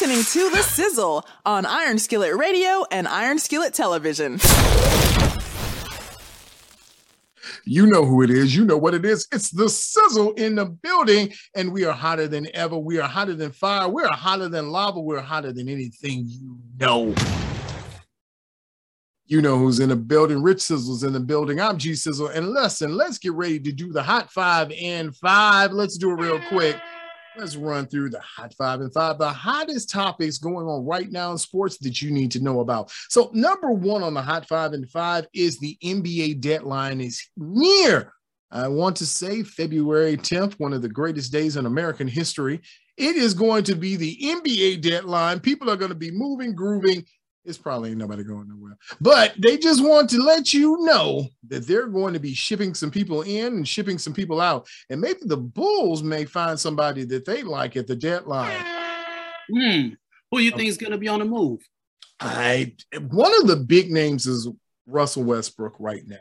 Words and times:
listening 0.00 0.24
to 0.24 0.56
The 0.56 0.62
Sizzle 0.62 1.26
on 1.44 1.66
Iron 1.66 1.98
Skillet 1.98 2.34
Radio 2.34 2.86
and 2.90 3.06
Iron 3.06 3.38
Skillet 3.38 3.74
Television. 3.74 4.40
You 7.66 7.86
know 7.86 8.06
who 8.06 8.22
it 8.22 8.30
is. 8.30 8.56
You 8.56 8.64
know 8.64 8.78
what 8.78 8.94
it 8.94 9.04
is. 9.04 9.28
It's 9.30 9.50
the 9.50 9.68
sizzle 9.68 10.32
in 10.34 10.54
the 10.54 10.64
building, 10.64 11.34
and 11.54 11.70
we 11.70 11.84
are 11.84 11.92
hotter 11.92 12.26
than 12.28 12.48
ever. 12.54 12.78
We 12.78 12.98
are 12.98 13.06
hotter 13.06 13.34
than 13.34 13.52
fire. 13.52 13.90
We're 13.90 14.08
hotter 14.08 14.48
than 14.48 14.70
lava. 14.70 15.00
We're 15.00 15.20
hotter 15.20 15.52
than 15.52 15.68
anything 15.68 16.24
you 16.24 16.56
know. 16.78 17.14
You 19.26 19.42
know 19.42 19.58
who's 19.58 19.80
in 19.80 19.90
the 19.90 19.96
building. 19.96 20.42
Rich 20.42 20.62
Sizzle's 20.62 21.04
in 21.04 21.12
the 21.12 21.20
building. 21.20 21.60
I'm 21.60 21.76
G 21.76 21.94
Sizzle. 21.94 22.28
And 22.28 22.48
listen, 22.48 22.96
let's 22.96 23.18
get 23.18 23.34
ready 23.34 23.60
to 23.60 23.72
do 23.72 23.92
the 23.92 24.02
hot 24.02 24.30
five 24.30 24.72
and 24.80 25.14
five. 25.14 25.72
Let's 25.72 25.98
do 25.98 26.10
it 26.12 26.14
real 26.14 26.40
quick. 26.48 26.80
Let's 27.36 27.54
run 27.54 27.86
through 27.86 28.10
the 28.10 28.20
hot 28.20 28.54
five 28.54 28.80
and 28.80 28.92
five, 28.92 29.18
the 29.18 29.30
hottest 29.30 29.88
topics 29.88 30.38
going 30.38 30.66
on 30.66 30.84
right 30.84 31.10
now 31.10 31.30
in 31.30 31.38
sports 31.38 31.78
that 31.78 32.02
you 32.02 32.10
need 32.10 32.32
to 32.32 32.42
know 32.42 32.60
about. 32.60 32.90
So, 33.08 33.30
number 33.32 33.70
one 33.70 34.02
on 34.02 34.14
the 34.14 34.22
hot 34.22 34.48
five 34.48 34.72
and 34.72 34.90
five 34.90 35.26
is 35.32 35.58
the 35.58 35.78
NBA 35.82 36.40
deadline 36.40 37.00
is 37.00 37.24
near. 37.36 38.12
I 38.50 38.66
want 38.66 38.96
to 38.96 39.06
say 39.06 39.44
February 39.44 40.16
10th, 40.16 40.54
one 40.58 40.72
of 40.72 40.82
the 40.82 40.88
greatest 40.88 41.30
days 41.30 41.56
in 41.56 41.66
American 41.66 42.08
history. 42.08 42.60
It 42.96 43.16
is 43.16 43.32
going 43.32 43.62
to 43.64 43.76
be 43.76 43.94
the 43.94 44.18
NBA 44.20 44.82
deadline. 44.82 45.38
People 45.38 45.70
are 45.70 45.76
going 45.76 45.90
to 45.90 45.94
be 45.94 46.10
moving, 46.10 46.54
grooving, 46.54 47.06
it's 47.44 47.58
probably 47.58 47.90
ain't 47.90 47.98
nobody 47.98 48.22
going 48.22 48.48
nowhere. 48.48 48.76
But 49.00 49.34
they 49.38 49.56
just 49.56 49.82
want 49.82 50.10
to 50.10 50.22
let 50.22 50.52
you 50.52 50.78
know 50.80 51.26
that 51.48 51.66
they're 51.66 51.86
going 51.86 52.14
to 52.14 52.20
be 52.20 52.34
shipping 52.34 52.74
some 52.74 52.90
people 52.90 53.22
in 53.22 53.46
and 53.54 53.68
shipping 53.68 53.98
some 53.98 54.12
people 54.12 54.40
out. 54.40 54.68
And 54.90 55.00
maybe 55.00 55.20
the 55.22 55.36
Bulls 55.36 56.02
may 56.02 56.24
find 56.24 56.58
somebody 56.58 57.04
that 57.04 57.24
they 57.24 57.42
like 57.42 57.76
at 57.76 57.86
the 57.86 57.96
deadline. 57.96 58.64
Hmm. 59.52 59.88
Who 60.30 60.38
you 60.38 60.50
think 60.50 60.68
is 60.68 60.76
going 60.76 60.92
to 60.92 60.98
be 60.98 61.08
on 61.08 61.18
the 61.20 61.24
move? 61.24 61.60
I 62.20 62.74
one 63.08 63.32
of 63.40 63.46
the 63.46 63.56
big 63.56 63.90
names 63.90 64.26
is 64.26 64.48
Russell 64.86 65.24
Westbrook 65.24 65.74
right 65.78 66.06
now. 66.06 66.16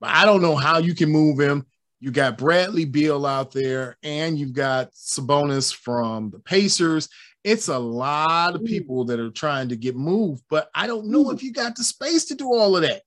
But 0.00 0.10
I 0.10 0.24
don't 0.24 0.42
know 0.42 0.56
how 0.56 0.78
you 0.78 0.94
can 0.94 1.10
move 1.10 1.38
him. 1.38 1.66
You 2.00 2.10
got 2.10 2.36
Bradley 2.36 2.84
Beal 2.84 3.24
out 3.24 3.52
there, 3.52 3.96
and 4.02 4.38
you've 4.38 4.52
got 4.52 4.92
Sabonis 4.92 5.74
from 5.74 6.30
the 6.30 6.38
Pacers, 6.40 7.08
it's 7.46 7.68
a 7.68 7.78
lot 7.78 8.56
of 8.56 8.64
people 8.64 9.04
that 9.04 9.20
are 9.20 9.30
trying 9.30 9.68
to 9.68 9.76
get 9.76 9.94
moved, 9.94 10.42
but 10.50 10.68
I 10.74 10.88
don't 10.88 11.06
know 11.06 11.30
if 11.30 11.44
you 11.44 11.52
got 11.52 11.76
the 11.76 11.84
space 11.84 12.24
to 12.24 12.34
do 12.34 12.48
all 12.48 12.74
of 12.74 12.82
that. 12.82 13.02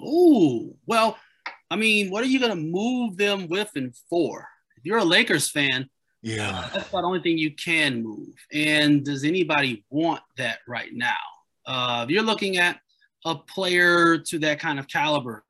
Oh, 0.00 0.74
well, 0.84 1.16
I 1.70 1.76
mean, 1.76 2.10
what 2.10 2.24
are 2.24 2.26
you 2.26 2.40
going 2.40 2.50
to 2.50 2.56
move 2.56 3.16
them 3.16 3.46
with 3.46 3.70
and 3.76 3.94
for? 4.08 4.48
If 4.76 4.84
you're 4.84 4.98
a 4.98 5.04
Lakers 5.04 5.48
fan, 5.48 5.88
yeah, 6.22 6.70
that's 6.74 6.88
about 6.88 7.02
the 7.02 7.06
only 7.06 7.20
thing 7.20 7.38
you 7.38 7.54
can 7.54 8.02
move. 8.02 8.34
And 8.52 9.04
does 9.04 9.22
anybody 9.22 9.84
want 9.90 10.22
that 10.36 10.58
right 10.66 10.92
now? 10.92 11.14
Uh, 11.64 12.02
if 12.02 12.10
you're 12.10 12.24
looking 12.24 12.56
at 12.56 12.80
a 13.24 13.36
player 13.36 14.18
to 14.18 14.40
that 14.40 14.58
kind 14.58 14.80
of 14.80 14.88
caliber, 14.88 15.44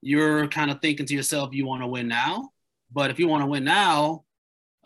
you're 0.00 0.48
kind 0.48 0.70
of 0.70 0.80
thinking 0.80 1.04
to 1.04 1.14
yourself, 1.14 1.50
you 1.52 1.66
want 1.66 1.82
to 1.82 1.86
win 1.86 2.08
now. 2.08 2.48
But 2.90 3.10
if 3.10 3.18
you 3.18 3.28
want 3.28 3.42
to 3.42 3.46
win 3.46 3.64
now, 3.64 4.24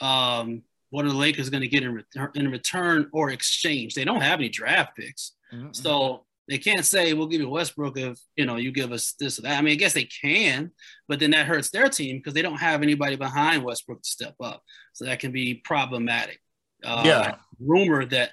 um, 0.00 0.62
what 0.94 1.04
are 1.04 1.08
the 1.08 1.16
Lakers 1.16 1.50
going 1.50 1.60
to 1.60 1.66
get 1.66 1.82
in, 1.82 1.92
return, 1.92 2.30
in 2.36 2.50
return 2.52 3.10
or 3.12 3.30
exchange? 3.30 3.94
They 3.94 4.04
don't 4.04 4.20
have 4.20 4.38
any 4.38 4.48
draft 4.48 4.96
picks, 4.96 5.32
mm-hmm. 5.52 5.72
so 5.72 6.24
they 6.46 6.56
can't 6.56 6.86
say 6.86 7.12
we'll 7.14 7.26
give 7.26 7.40
you 7.40 7.48
Westbrook 7.48 7.98
if 7.98 8.16
you 8.36 8.46
know 8.46 8.54
you 8.54 8.70
give 8.70 8.92
us 8.92 9.14
this 9.18 9.40
or 9.40 9.42
that. 9.42 9.58
I 9.58 9.60
mean, 9.60 9.72
I 9.72 9.74
guess 9.74 9.92
they 9.92 10.04
can, 10.04 10.70
but 11.08 11.18
then 11.18 11.32
that 11.32 11.46
hurts 11.46 11.70
their 11.70 11.88
team 11.88 12.18
because 12.18 12.32
they 12.32 12.42
don't 12.42 12.60
have 12.60 12.84
anybody 12.84 13.16
behind 13.16 13.64
Westbrook 13.64 14.02
to 14.02 14.08
step 14.08 14.36
up, 14.40 14.62
so 14.92 15.04
that 15.04 15.18
can 15.18 15.32
be 15.32 15.54
problematic. 15.64 16.38
Uh, 16.84 17.02
yeah, 17.04 17.34
rumor 17.58 18.04
that 18.04 18.30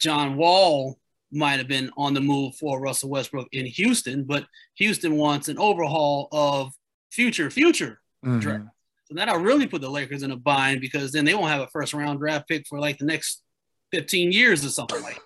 John 0.00 0.36
Wall 0.36 0.98
might 1.30 1.58
have 1.58 1.68
been 1.68 1.92
on 1.96 2.14
the 2.14 2.20
move 2.20 2.56
for 2.56 2.80
Russell 2.80 3.10
Westbrook 3.10 3.46
in 3.52 3.64
Houston, 3.64 4.24
but 4.24 4.44
Houston 4.74 5.14
wants 5.14 5.46
an 5.46 5.56
overhaul 5.56 6.26
of 6.32 6.72
future 7.12 7.48
future 7.48 8.00
mm-hmm. 8.26 8.40
draft. 8.40 8.64
So 9.12 9.16
that'll 9.16 9.40
really 9.40 9.66
put 9.66 9.82
the 9.82 9.90
Lakers 9.90 10.22
in 10.22 10.30
a 10.30 10.36
bind 10.36 10.80
because 10.80 11.12
then 11.12 11.26
they 11.26 11.34
won't 11.34 11.50
have 11.50 11.60
a 11.60 11.66
first 11.66 11.92
round 11.92 12.18
draft 12.18 12.48
pick 12.48 12.66
for 12.66 12.80
like 12.80 12.96
the 12.96 13.04
next 13.04 13.42
15 13.90 14.32
years 14.32 14.64
or 14.64 14.70
something 14.70 15.02
like 15.02 15.20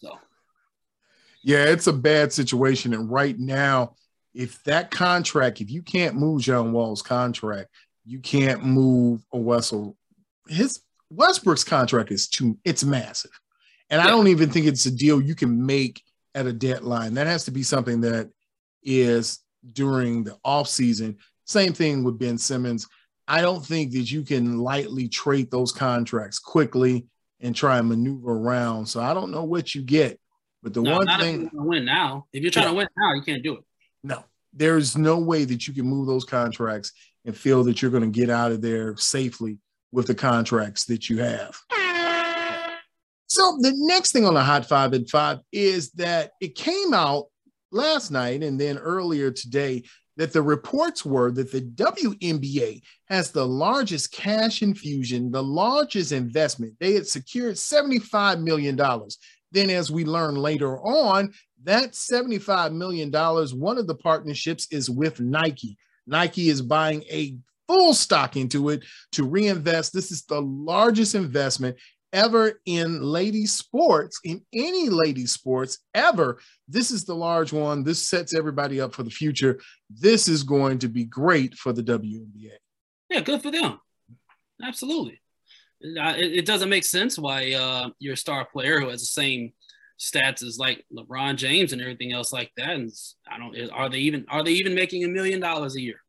So 0.00 0.20
yeah, 1.42 1.64
it's 1.64 1.88
a 1.88 1.92
bad 1.92 2.32
situation. 2.32 2.94
And 2.94 3.10
right 3.10 3.36
now, 3.36 3.96
if 4.34 4.62
that 4.64 4.92
contract, 4.92 5.60
if 5.60 5.68
you 5.68 5.82
can't 5.82 6.14
move 6.14 6.42
John 6.42 6.72
Wall's 6.72 7.02
contract, 7.02 7.70
you 8.04 8.20
can't 8.20 8.64
move 8.64 9.24
a 9.32 9.38
Wessel. 9.38 9.96
His 10.46 10.80
Westbrook's 11.10 11.64
contract 11.64 12.12
is 12.12 12.28
too, 12.28 12.56
it's 12.64 12.84
massive. 12.84 13.32
And 13.90 14.00
yeah. 14.00 14.06
I 14.06 14.10
don't 14.10 14.28
even 14.28 14.48
think 14.48 14.66
it's 14.66 14.86
a 14.86 14.92
deal 14.92 15.20
you 15.20 15.34
can 15.34 15.66
make 15.66 16.00
at 16.36 16.46
a 16.46 16.52
deadline. 16.52 17.14
That 17.14 17.26
has 17.26 17.46
to 17.46 17.50
be 17.50 17.64
something 17.64 18.02
that 18.02 18.30
is 18.84 19.40
during 19.72 20.22
the 20.22 20.36
off 20.44 20.68
season. 20.68 21.18
Same 21.46 21.72
thing 21.72 22.04
with 22.04 22.18
Ben 22.18 22.38
Simmons. 22.38 22.86
I 23.26 23.40
don't 23.40 23.64
think 23.64 23.92
that 23.92 24.10
you 24.10 24.22
can 24.22 24.58
lightly 24.58 25.08
trade 25.08 25.50
those 25.50 25.72
contracts 25.72 26.38
quickly 26.38 27.06
and 27.40 27.54
try 27.54 27.78
and 27.78 27.88
maneuver 27.88 28.32
around. 28.32 28.86
So 28.86 29.00
I 29.00 29.14
don't 29.14 29.30
know 29.30 29.44
what 29.44 29.74
you 29.74 29.82
get. 29.82 30.20
But 30.62 30.74
the 30.74 30.82
no, 30.82 30.98
one 30.98 31.20
thing 31.20 31.50
to 31.50 31.56
win 31.56 31.84
now. 31.84 32.26
If 32.32 32.42
you're 32.42 32.50
trying 32.50 32.66
yeah. 32.66 32.70
to 32.70 32.76
win 32.76 32.88
now, 32.96 33.14
you 33.14 33.22
can't 33.22 33.42
do 33.42 33.56
it. 33.56 33.64
No, 34.02 34.24
there's 34.52 34.96
no 34.96 35.18
way 35.18 35.44
that 35.44 35.66
you 35.66 35.74
can 35.74 35.86
move 35.86 36.06
those 36.06 36.24
contracts 36.24 36.92
and 37.24 37.36
feel 37.36 37.64
that 37.64 37.82
you're 37.82 37.90
going 37.90 38.10
to 38.10 38.18
get 38.18 38.30
out 38.30 38.52
of 38.52 38.62
there 38.62 38.96
safely 38.96 39.58
with 39.92 40.06
the 40.06 40.14
contracts 40.14 40.86
that 40.86 41.08
you 41.08 41.18
have. 41.18 41.56
So 43.26 43.58
the 43.60 43.72
next 43.74 44.12
thing 44.12 44.24
on 44.24 44.34
the 44.34 44.42
hot 44.42 44.66
five 44.66 44.92
and 44.92 45.08
five 45.08 45.38
is 45.52 45.90
that 45.92 46.32
it 46.40 46.54
came 46.54 46.94
out 46.94 47.26
last 47.72 48.10
night 48.10 48.42
and 48.42 48.60
then 48.60 48.78
earlier 48.78 49.30
today 49.30 49.82
that 50.16 50.32
the 50.32 50.42
reports 50.42 51.04
were 51.04 51.30
that 51.32 51.50
the 51.50 51.60
WNBA 51.60 52.82
has 53.08 53.30
the 53.30 53.46
largest 53.46 54.12
cash 54.12 54.62
infusion, 54.62 55.30
the 55.30 55.42
largest 55.42 56.12
investment. 56.12 56.74
They 56.78 56.94
had 56.94 57.06
secured 57.06 57.54
$75 57.54 58.42
million. 58.42 58.76
Then, 59.52 59.70
as 59.70 59.90
we 59.90 60.04
learn 60.04 60.34
later 60.36 60.78
on, 60.80 61.32
that 61.64 61.92
$75 61.92 62.72
million, 62.72 63.10
one 63.58 63.78
of 63.78 63.86
the 63.86 63.94
partnerships 63.94 64.66
is 64.70 64.90
with 64.90 65.20
Nike. 65.20 65.76
Nike 66.06 66.48
is 66.48 66.60
buying 66.60 67.02
a 67.10 67.36
full 67.66 67.94
stock 67.94 68.36
into 68.36 68.68
it 68.68 68.84
to 69.12 69.24
reinvest. 69.24 69.92
This 69.92 70.10
is 70.10 70.24
the 70.24 70.42
largest 70.42 71.14
investment 71.14 71.76
ever 72.14 72.60
in 72.64 73.02
lady 73.02 73.44
sports, 73.44 74.20
in 74.24 74.40
any 74.54 74.88
lady 74.88 75.26
sports 75.26 75.80
ever. 75.94 76.38
This 76.68 76.90
is 76.90 77.04
the 77.04 77.14
large 77.14 77.52
one. 77.52 77.82
This 77.82 78.00
sets 78.00 78.34
everybody 78.34 78.80
up 78.80 78.94
for 78.94 79.02
the 79.02 79.10
future. 79.10 79.60
This 79.90 80.28
is 80.28 80.44
going 80.44 80.78
to 80.78 80.88
be 80.88 81.04
great 81.04 81.54
for 81.54 81.72
the 81.72 81.82
WNBA. 81.82 82.52
Yeah, 83.10 83.20
good 83.20 83.42
for 83.42 83.50
them. 83.50 83.78
Absolutely. 84.62 85.20
It, 85.80 86.38
it 86.38 86.46
doesn't 86.46 86.70
make 86.70 86.84
sense 86.84 87.18
why 87.18 87.52
uh, 87.52 87.90
your 87.98 88.16
star 88.16 88.46
player 88.50 88.80
who 88.80 88.88
has 88.88 89.00
the 89.00 89.06
same 89.06 89.52
stats 90.00 90.42
as 90.42 90.56
like 90.58 90.84
LeBron 90.96 91.36
James 91.36 91.72
and 91.72 91.82
everything 91.82 92.12
else 92.12 92.32
like 92.32 92.50
that. 92.56 92.70
And 92.70 92.90
I 93.30 93.38
don't. 93.38 93.70
Are 93.70 93.90
they 93.90 93.98
even? 93.98 94.24
Are 94.30 94.42
they 94.42 94.52
even 94.52 94.74
making 94.74 95.04
a 95.04 95.08
million 95.08 95.40
dollars 95.40 95.76
a 95.76 95.80
year? 95.80 96.00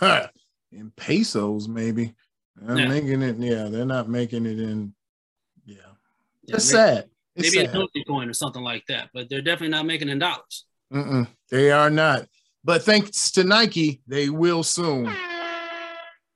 in 0.72 0.92
pesos, 0.96 1.68
maybe. 1.68 2.14
They're 2.56 2.78
yeah. 2.78 2.88
making 2.88 3.22
it. 3.22 3.36
Yeah, 3.38 3.68
they're 3.68 3.84
not 3.84 4.08
making 4.08 4.46
it 4.46 4.58
in. 4.58 4.94
Yeah, 5.64 5.76
yeah 6.44 6.56
it's 6.56 6.72
maybe, 6.72 6.84
sad. 6.84 7.10
It's 7.34 7.54
maybe 7.54 7.66
sad. 7.66 7.76
a 7.76 8.04
coin 8.04 8.28
or 8.28 8.34
something 8.34 8.62
like 8.62 8.84
that, 8.88 9.10
but 9.12 9.28
they're 9.28 9.42
definitely 9.42 9.68
not 9.68 9.86
making 9.86 10.08
in 10.08 10.18
dollars. 10.18 10.64
Mm-mm, 10.92 11.26
they 11.50 11.70
are 11.70 11.90
not. 11.90 12.26
But 12.64 12.82
thanks 12.82 13.30
to 13.32 13.44
Nike, 13.44 14.00
they 14.06 14.28
will 14.28 14.62
soon. 14.62 15.12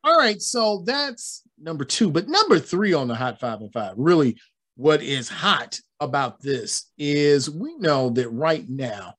All 0.04 0.16
right, 0.16 0.40
so 0.40 0.82
that's 0.86 1.42
number 1.58 1.84
two. 1.84 2.10
But 2.10 2.28
number 2.28 2.58
three 2.58 2.92
on 2.92 3.08
the 3.08 3.14
hot 3.14 3.40
five 3.40 3.60
and 3.60 3.72
five, 3.72 3.94
really, 3.96 4.36
what 4.76 5.02
is 5.02 5.28
hot 5.28 5.78
about 6.00 6.40
this 6.40 6.90
is 6.96 7.50
we 7.50 7.76
know 7.76 8.10
that 8.10 8.28
right 8.30 8.64
now, 8.68 9.14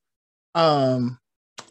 um, 0.56 1.20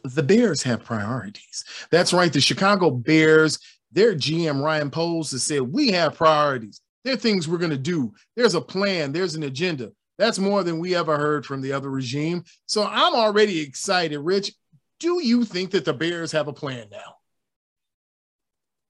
the 0.04 0.22
Bears 0.22 0.62
have 0.62 0.84
priorities. 0.84 1.64
That's 1.90 2.12
right. 2.12 2.32
The 2.32 2.40
Chicago 2.40 2.90
Bears 2.90 3.58
their 3.92 4.14
GM, 4.14 4.62
Ryan 4.62 4.90
Poles, 4.90 5.32
has 5.32 5.42
said, 5.42 5.62
We 5.62 5.90
have 5.92 6.16
priorities. 6.16 6.80
There 7.04 7.14
are 7.14 7.18
things 7.18 7.48
we're 7.48 7.58
going 7.58 7.70
to 7.70 7.78
do. 7.78 8.12
There's 8.36 8.54
a 8.54 8.60
plan, 8.60 9.12
there's 9.12 9.34
an 9.34 9.42
agenda. 9.44 9.92
That's 10.18 10.38
more 10.38 10.62
than 10.62 10.78
we 10.78 10.94
ever 10.94 11.16
heard 11.16 11.46
from 11.46 11.62
the 11.62 11.72
other 11.72 11.88
regime. 11.88 12.44
So 12.66 12.84
I'm 12.84 13.14
already 13.14 13.60
excited. 13.60 14.18
Rich, 14.18 14.52
do 14.98 15.24
you 15.24 15.44
think 15.44 15.70
that 15.70 15.86
the 15.86 15.94
Bears 15.94 16.30
have 16.32 16.46
a 16.46 16.52
plan 16.52 16.88
now? 16.90 17.16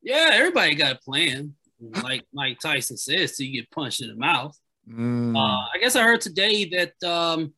Yeah, 0.02 0.30
everybody 0.32 0.74
got 0.74 0.96
a 0.96 0.98
plan. 0.98 1.54
Like 2.02 2.24
Mike 2.34 2.58
Tyson 2.58 2.96
says, 2.96 3.36
so 3.36 3.44
you 3.44 3.60
get 3.60 3.70
punched 3.70 4.02
in 4.02 4.08
the 4.08 4.16
mouth. 4.16 4.58
Mm. 4.88 5.36
Uh, 5.36 5.66
I 5.72 5.78
guess 5.80 5.96
I 5.96 6.02
heard 6.02 6.20
today 6.20 6.64
that 6.70 7.08
um, 7.08 7.54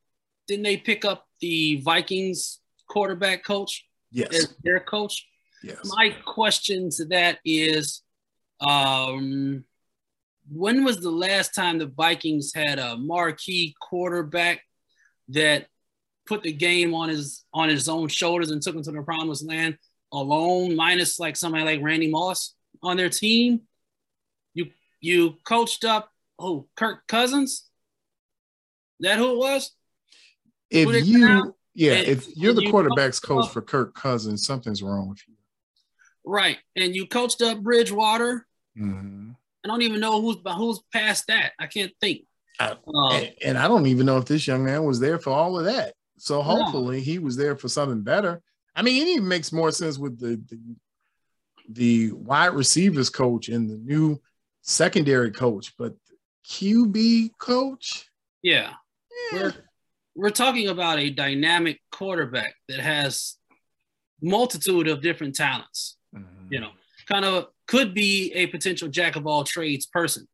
didn't 0.46 0.64
they 0.64 0.76
pick 0.76 1.04
up 1.04 1.26
the 1.40 1.80
Vikings 1.80 2.60
quarterback 2.88 3.42
coach 3.42 3.86
yes. 4.10 4.54
their 4.62 4.80
coach? 4.80 5.26
Yes. 5.62 5.78
My 5.84 6.14
question 6.24 6.90
to 6.90 7.04
that 7.06 7.38
is, 7.44 8.02
um, 8.60 9.64
when 10.50 10.84
was 10.84 11.00
the 11.00 11.10
last 11.10 11.54
time 11.54 11.78
the 11.78 11.86
Vikings 11.86 12.52
had 12.54 12.78
a 12.78 12.96
marquee 12.96 13.74
quarterback 13.80 14.62
that 15.28 15.66
put 16.26 16.42
the 16.42 16.52
game 16.52 16.94
on 16.94 17.08
his 17.08 17.44
on 17.54 17.68
his 17.68 17.88
own 17.88 18.08
shoulders 18.08 18.50
and 18.50 18.60
took 18.60 18.74
him 18.74 18.82
to 18.82 18.90
the 18.90 19.02
promised 19.02 19.46
land 19.46 19.78
alone, 20.12 20.74
minus 20.76 21.18
like 21.18 21.36
somebody 21.36 21.64
like 21.64 21.82
Randy 21.82 22.10
Moss 22.10 22.54
on 22.82 22.96
their 22.96 23.08
team? 23.08 23.62
You 24.54 24.66
you 25.00 25.36
coached 25.44 25.84
up 25.84 26.10
oh 26.38 26.66
Kirk 26.76 27.06
Cousins? 27.06 27.68
That 29.00 29.18
who 29.18 29.32
it 29.32 29.38
was? 29.38 29.70
If 30.70 31.06
you 31.06 31.54
yeah, 31.74 31.92
and, 31.94 32.08
if 32.08 32.36
you're 32.36 32.52
the 32.52 32.64
you 32.64 32.70
quarterback's 32.70 33.18
coach 33.18 33.46
up, 33.46 33.52
for 33.52 33.62
Kirk 33.62 33.94
Cousins, 33.94 34.46
something's 34.46 34.82
wrong 34.82 35.08
with 35.08 35.20
you. 35.26 35.34
Right. 36.24 36.58
And 36.76 36.94
you 36.94 37.06
coached 37.06 37.42
up 37.42 37.60
Bridgewater. 37.60 38.46
Mm-hmm. 38.78 39.30
I 39.64 39.68
don't 39.68 39.82
even 39.82 40.00
know 40.00 40.20
who's 40.20 40.36
who's 40.56 40.80
past 40.92 41.28
that. 41.28 41.52
I 41.58 41.66
can't 41.66 41.92
think. 42.00 42.22
I, 42.58 42.70
um, 42.70 43.12
and, 43.12 43.32
and, 43.44 43.58
I 43.58 43.68
don't 43.68 43.86
even 43.86 44.06
know 44.06 44.18
if 44.18 44.26
this 44.26 44.46
young 44.46 44.64
man 44.64 44.84
was 44.84 45.00
there 45.00 45.18
for 45.18 45.30
all 45.30 45.58
of 45.58 45.64
that. 45.64 45.94
So 46.18 46.42
hopefully 46.42 46.98
no. 46.98 47.02
he 47.02 47.18
was 47.18 47.36
there 47.36 47.56
for 47.56 47.68
something 47.68 48.02
better. 48.02 48.42
I 48.76 48.82
mean, 48.82 49.02
it 49.02 49.10
even 49.10 49.28
makes 49.28 49.52
more 49.52 49.70
sense 49.70 49.98
with 49.98 50.18
the, 50.18 50.40
the 50.48 50.58
the 51.68 52.12
wide 52.12 52.54
receivers 52.54 53.10
coach 53.10 53.48
and 53.48 53.70
the 53.70 53.76
new 53.76 54.20
secondary 54.62 55.30
coach, 55.30 55.74
but 55.78 55.94
QB 56.48 57.30
coach. 57.38 58.10
Yeah. 58.42 58.72
yeah. 59.32 59.38
We're, 59.38 59.54
we're 60.14 60.30
talking 60.30 60.68
about 60.68 60.98
a 60.98 61.10
dynamic 61.10 61.80
quarterback 61.90 62.54
that 62.68 62.80
has 62.80 63.36
multitude 64.20 64.88
of 64.88 65.02
different 65.02 65.34
talents. 65.34 65.96
Mm-hmm. 66.14 66.52
You 66.52 66.60
know, 66.60 66.70
kind 67.06 67.24
of 67.24 67.48
could 67.66 67.94
be 67.94 68.32
a 68.34 68.46
potential 68.46 68.88
jack 68.88 69.16
of 69.16 69.26
all 69.26 69.44
trades 69.44 69.86
person. 69.86 70.26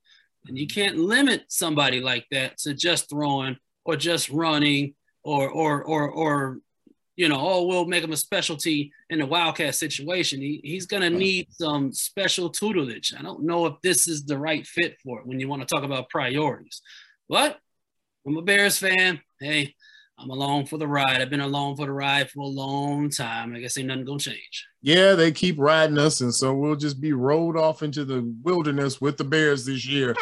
And 0.46 0.58
you 0.58 0.66
can't 0.66 0.96
limit 0.96 1.44
somebody 1.48 2.00
like 2.00 2.26
that 2.30 2.58
to 2.58 2.74
just 2.74 3.10
throwing 3.10 3.56
or 3.84 3.96
just 3.96 4.30
running 4.30 4.94
or 5.24 5.48
or 5.48 5.82
or 5.82 6.10
or 6.10 6.58
you 7.18 7.28
know, 7.28 7.40
oh, 7.40 7.66
we'll 7.66 7.84
make 7.84 8.04
him 8.04 8.12
a 8.12 8.16
specialty 8.16 8.92
in 9.10 9.20
a 9.20 9.26
wildcat 9.26 9.74
situation. 9.74 10.40
He, 10.40 10.60
he's 10.62 10.86
going 10.86 11.02
to 11.02 11.10
need 11.10 11.48
some 11.50 11.92
special 11.92 12.48
tutelage. 12.48 13.12
I 13.18 13.22
don't 13.22 13.42
know 13.42 13.66
if 13.66 13.74
this 13.82 14.06
is 14.06 14.24
the 14.24 14.38
right 14.38 14.64
fit 14.64 14.98
for 15.02 15.18
it 15.18 15.26
when 15.26 15.40
you 15.40 15.48
want 15.48 15.60
to 15.60 15.66
talk 15.66 15.82
about 15.82 16.10
priorities. 16.10 16.80
But 17.28 17.58
I'm 18.24 18.36
a 18.36 18.42
Bears 18.42 18.78
fan. 18.78 19.20
Hey, 19.40 19.74
I'm 20.20 20.30
along 20.30 20.66
for 20.66 20.78
the 20.78 20.88
ride. 20.88 21.20
I've 21.20 21.30
been 21.30 21.40
along 21.40 21.76
for 21.76 21.86
the 21.86 21.92
ride 21.92 22.28
for 22.30 22.40
a 22.40 22.46
long 22.46 23.08
time. 23.08 23.54
I 23.54 23.60
guess 23.60 23.78
ain't 23.78 23.86
nothing 23.86 24.04
gonna 24.04 24.18
change. 24.18 24.66
Yeah, 24.82 25.14
they 25.14 25.30
keep 25.30 25.56
riding 25.58 25.98
us, 25.98 26.20
and 26.20 26.34
so 26.34 26.54
we'll 26.54 26.76
just 26.76 27.00
be 27.00 27.12
rolled 27.12 27.56
off 27.56 27.82
into 27.82 28.04
the 28.04 28.34
wilderness 28.42 29.00
with 29.00 29.16
the 29.16 29.24
Bears 29.24 29.64
this 29.64 29.86
year. 29.86 30.16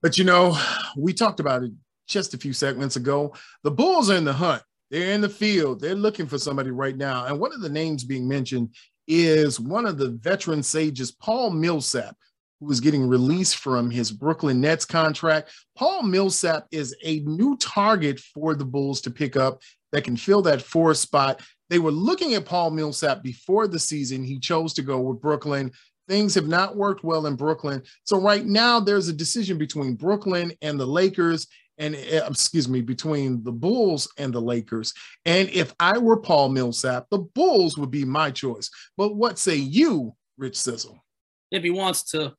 But 0.00 0.16
you 0.16 0.24
know, 0.24 0.56
we 0.96 1.12
talked 1.12 1.40
about 1.40 1.64
it 1.64 1.72
just 2.06 2.34
a 2.34 2.38
few 2.38 2.52
segments 2.52 2.94
ago. 2.94 3.34
The 3.64 3.70
Bulls 3.72 4.10
are 4.10 4.16
in 4.16 4.24
the 4.24 4.32
hunt. 4.32 4.62
They're 4.90 5.12
in 5.12 5.20
the 5.20 5.28
field. 5.28 5.80
They're 5.80 5.96
looking 5.96 6.26
for 6.26 6.38
somebody 6.38 6.70
right 6.70 6.96
now. 6.96 7.26
And 7.26 7.40
one 7.40 7.52
of 7.52 7.60
the 7.60 7.68
names 7.68 8.04
being 8.04 8.28
mentioned 8.28 8.74
is 9.08 9.58
one 9.58 9.86
of 9.86 9.98
the 9.98 10.10
veteran 10.10 10.62
sages, 10.62 11.10
Paul 11.10 11.50
Millsap, 11.50 12.16
who 12.60 12.70
is 12.70 12.80
getting 12.80 13.06
released 13.06 13.56
from 13.56 13.90
his 13.90 14.10
Brooklyn 14.10 14.60
Nets 14.60 14.84
contract. 14.84 15.52
Paul 15.76 16.02
Millsap 16.02 16.66
is 16.70 16.94
a 17.04 17.20
new 17.20 17.56
target 17.58 18.20
for 18.20 18.54
the 18.54 18.64
Bulls 18.64 19.00
to 19.02 19.10
pick 19.10 19.36
up 19.36 19.60
that 19.92 20.04
can 20.04 20.16
fill 20.16 20.42
that 20.42 20.62
four 20.62 20.94
spot. 20.94 21.40
They 21.68 21.78
were 21.78 21.90
looking 21.90 22.34
at 22.34 22.46
Paul 22.46 22.70
Millsap 22.70 23.22
before 23.22 23.68
the 23.68 23.78
season. 23.78 24.24
He 24.24 24.38
chose 24.38 24.72
to 24.74 24.82
go 24.82 25.00
with 25.00 25.20
Brooklyn. 25.20 25.72
Things 26.08 26.34
have 26.34 26.46
not 26.46 26.76
worked 26.76 27.02
well 27.02 27.26
in 27.26 27.34
Brooklyn. 27.34 27.82
So 28.04 28.20
right 28.20 28.44
now 28.44 28.78
there's 28.78 29.08
a 29.08 29.12
decision 29.12 29.58
between 29.58 29.94
Brooklyn 29.94 30.52
and 30.62 30.78
the 30.78 30.86
Lakers 30.86 31.48
and 31.78 31.94
eh, 31.94 32.20
excuse 32.26 32.68
me, 32.68 32.80
between 32.80 33.42
the 33.42 33.52
Bulls 33.52 34.10
and 34.18 34.32
the 34.32 34.40
Lakers. 34.40 34.94
And 35.24 35.48
if 35.50 35.74
I 35.80 35.98
were 35.98 36.16
Paul 36.16 36.48
Millsap, 36.48 37.06
the 37.10 37.18
Bulls 37.18 37.76
would 37.76 37.90
be 37.90 38.04
my 38.04 38.30
choice. 38.30 38.70
But 38.96 39.16
what 39.16 39.38
say 39.38 39.56
you, 39.56 40.14
Rich 40.38 40.56
Sizzle? 40.56 41.02
If 41.50 41.62
he 41.62 41.70
wants 41.70 42.10
to, 42.10 42.34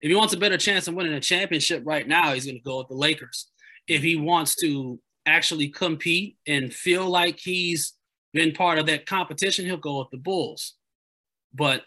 if 0.00 0.08
he 0.08 0.14
wants 0.14 0.34
a 0.34 0.38
better 0.38 0.58
chance 0.58 0.88
of 0.88 0.94
winning 0.94 1.14
a 1.14 1.20
championship 1.20 1.82
right 1.84 2.06
now, 2.06 2.32
he's 2.32 2.44
going 2.44 2.56
to 2.56 2.62
go 2.62 2.78
with 2.78 2.88
the 2.88 2.94
Lakers. 2.94 3.48
If 3.88 4.02
he 4.02 4.16
wants 4.16 4.56
to 4.56 5.00
actually 5.26 5.68
compete 5.68 6.36
and 6.46 6.72
feel 6.72 7.08
like 7.08 7.38
he's 7.38 7.94
been 8.32 8.52
part 8.52 8.78
of 8.78 8.86
that 8.86 9.06
competition, 9.06 9.64
he'll 9.64 9.76
go 9.76 10.00
with 10.00 10.10
the 10.10 10.18
Bulls. 10.18 10.74
But 11.54 11.82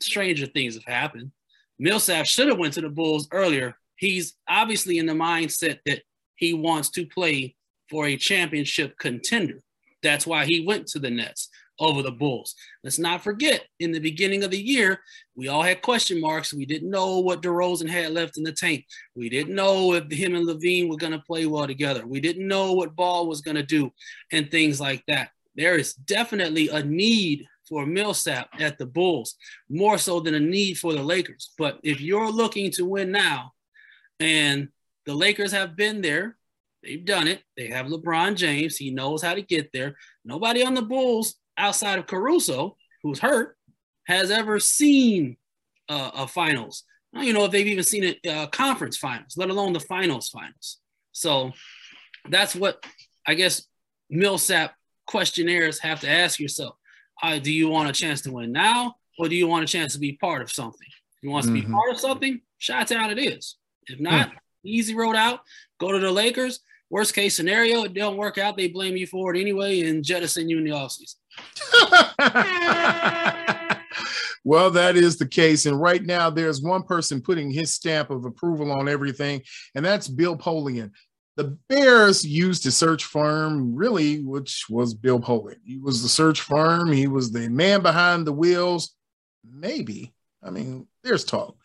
stranger 0.00 0.46
things 0.46 0.74
have 0.74 0.84
happened. 0.84 1.32
Millsap 1.78 2.26
should 2.26 2.48
have 2.48 2.58
went 2.58 2.74
to 2.74 2.80
the 2.80 2.88
Bulls 2.88 3.28
earlier. 3.32 3.76
He's 3.96 4.34
obviously 4.48 4.98
in 4.98 5.06
the 5.06 5.12
mindset 5.12 5.78
that 5.86 6.02
he 6.36 6.54
wants 6.54 6.90
to 6.90 7.06
play 7.06 7.56
for 7.90 8.06
a 8.06 8.16
championship 8.16 8.96
contender. 8.98 9.60
That's 10.02 10.26
why 10.26 10.44
he 10.44 10.64
went 10.64 10.86
to 10.88 10.98
the 10.98 11.10
Nets 11.10 11.48
over 11.78 12.02
the 12.02 12.10
Bulls. 12.10 12.54
Let's 12.82 12.98
not 12.98 13.22
forget, 13.22 13.64
in 13.80 13.92
the 13.92 13.98
beginning 13.98 14.44
of 14.44 14.50
the 14.50 14.60
year, 14.60 15.00
we 15.34 15.48
all 15.48 15.62
had 15.62 15.82
question 15.82 16.20
marks. 16.20 16.54
We 16.54 16.66
didn't 16.66 16.90
know 16.90 17.18
what 17.18 17.42
DeRozan 17.42 17.88
had 17.88 18.12
left 18.12 18.38
in 18.38 18.44
the 18.44 18.52
tank. 18.52 18.84
We 19.14 19.28
didn't 19.28 19.54
know 19.54 19.94
if 19.94 20.10
him 20.10 20.34
and 20.34 20.46
LaVine 20.46 20.88
were 20.88 20.96
going 20.96 21.12
to 21.12 21.18
play 21.18 21.46
well 21.46 21.66
together. 21.66 22.06
We 22.06 22.20
didn't 22.20 22.46
know 22.46 22.72
what 22.72 22.96
Ball 22.96 23.26
was 23.26 23.40
going 23.40 23.56
to 23.56 23.62
do 23.62 23.90
and 24.32 24.50
things 24.50 24.80
like 24.80 25.02
that. 25.08 25.30
There 25.56 25.76
is 25.76 25.94
definitely 25.94 26.68
a 26.68 26.82
need 26.82 27.46
for 27.68 27.86
Millsap 27.86 28.48
at 28.58 28.78
the 28.78 28.86
Bulls, 28.86 29.36
more 29.68 29.98
so 29.98 30.20
than 30.20 30.34
a 30.34 30.40
need 30.40 30.78
for 30.78 30.92
the 30.92 31.02
Lakers. 31.02 31.52
But 31.56 31.80
if 31.82 32.00
you're 32.00 32.30
looking 32.30 32.70
to 32.72 32.84
win 32.84 33.10
now, 33.10 33.52
and 34.20 34.68
the 35.06 35.14
Lakers 35.14 35.52
have 35.52 35.76
been 35.76 36.02
there, 36.02 36.36
they've 36.82 37.04
done 37.04 37.26
it. 37.26 37.42
They 37.56 37.68
have 37.68 37.86
LeBron 37.86 38.36
James. 38.36 38.76
He 38.76 38.90
knows 38.90 39.22
how 39.22 39.34
to 39.34 39.42
get 39.42 39.72
there. 39.72 39.96
Nobody 40.24 40.64
on 40.64 40.74
the 40.74 40.82
Bulls 40.82 41.36
outside 41.56 41.98
of 41.98 42.06
Caruso, 42.06 42.76
who's 43.02 43.18
hurt, 43.18 43.56
has 44.06 44.30
ever 44.30 44.58
seen 44.58 45.36
uh, 45.88 46.10
a 46.14 46.26
finals. 46.26 46.84
I 47.12 47.18
don't 47.18 47.24
even 47.28 47.36
know 47.36 47.44
if 47.44 47.52
they've 47.52 47.66
even 47.66 47.84
seen 47.84 48.16
a 48.24 48.30
uh, 48.30 48.46
conference 48.48 48.96
finals, 48.96 49.36
let 49.36 49.50
alone 49.50 49.72
the 49.72 49.80
finals 49.80 50.28
finals. 50.28 50.78
So 51.12 51.52
that's 52.28 52.54
what 52.56 52.84
I 53.26 53.34
guess 53.34 53.66
Millsap 54.10 54.74
questionnaires 55.06 55.78
have 55.80 56.00
to 56.00 56.08
ask 56.10 56.40
yourself. 56.40 56.76
Uh, 57.22 57.38
do 57.38 57.52
you 57.52 57.68
want 57.68 57.88
a 57.88 57.92
chance 57.92 58.20
to 58.22 58.32
win 58.32 58.52
now, 58.52 58.96
or 59.18 59.28
do 59.28 59.36
you 59.36 59.46
want 59.46 59.64
a 59.64 59.68
chance 59.68 59.92
to 59.92 59.98
be 59.98 60.12
part 60.12 60.42
of 60.42 60.50
something? 60.50 60.88
If 60.88 61.22
you 61.22 61.30
want 61.30 61.46
mm-hmm. 61.46 61.54
to 61.54 61.60
be 61.60 61.64
mm-hmm. 61.66 61.74
part 61.74 61.90
of 61.92 62.00
something, 62.00 62.40
shout 62.58 62.90
out 62.92 63.12
it 63.12 63.18
is. 63.18 63.56
If 63.86 64.00
not, 64.00 64.30
mm. 64.30 64.34
easy 64.64 64.94
road 64.94 65.16
out, 65.16 65.40
go 65.78 65.92
to 65.92 65.98
the 65.98 66.10
Lakers. 66.10 66.60
Worst 66.90 67.14
case 67.14 67.36
scenario, 67.36 67.84
it 67.84 67.94
don't 67.94 68.16
work 68.16 68.38
out. 68.38 68.56
They 68.56 68.68
blame 68.68 68.96
you 68.96 69.06
for 69.06 69.34
it 69.34 69.40
anyway 69.40 69.80
and 69.80 70.04
jettison 70.04 70.48
you 70.48 70.58
in 70.58 70.64
the 70.64 70.70
offseason. 70.70 71.16
well, 74.44 74.70
that 74.70 74.96
is 74.96 75.16
the 75.16 75.28
case. 75.28 75.66
And 75.66 75.80
right 75.80 76.02
now, 76.02 76.30
there's 76.30 76.62
one 76.62 76.82
person 76.82 77.20
putting 77.20 77.50
his 77.50 77.72
stamp 77.72 78.10
of 78.10 78.24
approval 78.24 78.72
on 78.72 78.88
everything, 78.88 79.42
and 79.74 79.84
that's 79.84 80.08
Bill 80.08 80.36
Polian. 80.36 80.90
The 81.36 81.58
Bears 81.68 82.24
used 82.24 82.64
a 82.66 82.70
search 82.70 83.04
firm, 83.04 83.74
really, 83.74 84.22
which 84.22 84.66
was 84.70 84.94
Bill 84.94 85.18
Polian. 85.18 85.58
He 85.64 85.78
was 85.78 86.02
the 86.02 86.08
search 86.08 86.40
firm, 86.40 86.92
he 86.92 87.08
was 87.08 87.32
the 87.32 87.48
man 87.48 87.82
behind 87.82 88.26
the 88.26 88.32
wheels. 88.32 88.94
Maybe. 89.44 90.14
I 90.42 90.50
mean, 90.50 90.86
there's 91.02 91.24
talk. 91.24 91.56